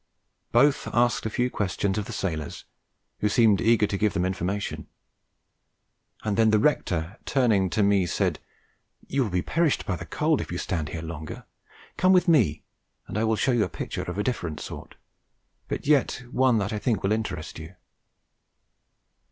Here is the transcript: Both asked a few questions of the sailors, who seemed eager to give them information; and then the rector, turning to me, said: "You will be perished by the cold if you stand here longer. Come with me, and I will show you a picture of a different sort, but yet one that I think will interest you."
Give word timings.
Both 0.51 0.87
asked 0.93 1.27
a 1.27 1.29
few 1.29 1.51
questions 1.51 1.95
of 1.95 2.05
the 2.05 2.11
sailors, 2.11 2.65
who 3.19 3.29
seemed 3.29 3.61
eager 3.61 3.85
to 3.85 3.97
give 3.99 4.13
them 4.13 4.25
information; 4.25 4.87
and 6.23 6.35
then 6.37 6.49
the 6.49 6.57
rector, 6.57 7.19
turning 7.23 7.69
to 7.69 7.83
me, 7.83 8.07
said: 8.07 8.39
"You 9.05 9.21
will 9.21 9.29
be 9.29 9.43
perished 9.43 9.85
by 9.85 9.95
the 9.95 10.07
cold 10.07 10.41
if 10.41 10.51
you 10.51 10.57
stand 10.57 10.89
here 10.89 11.03
longer. 11.03 11.45
Come 11.97 12.13
with 12.13 12.27
me, 12.27 12.63
and 13.05 13.15
I 13.15 13.23
will 13.25 13.35
show 13.35 13.51
you 13.51 13.63
a 13.63 13.69
picture 13.69 14.01
of 14.01 14.17
a 14.17 14.23
different 14.23 14.59
sort, 14.59 14.95
but 15.67 15.85
yet 15.85 16.23
one 16.31 16.57
that 16.57 16.73
I 16.73 16.79
think 16.79 17.03
will 17.03 17.11
interest 17.11 17.59
you." 17.59 17.75